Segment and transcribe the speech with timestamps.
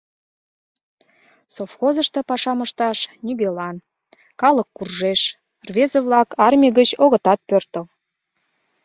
[1.53, 3.75] Совхозышто пашам ышташ нигӧлан,
[4.41, 5.21] калык куржеш,
[5.67, 7.85] рвезе-влак армий гыч огытат пӧртыл.